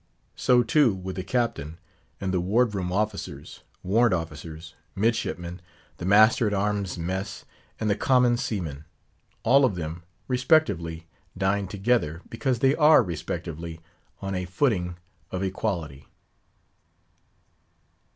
[0.35, 1.77] So too with the Captain;
[2.19, 5.61] and the Ward room officers, warrant officers, midshipmen,
[5.97, 7.45] the master at arms' mess,
[7.79, 11.05] and the common seamen;—all of them, respectively,
[11.37, 13.79] dine together, because they are, respectively,
[14.23, 14.97] on a footing
[15.29, 16.07] of equality.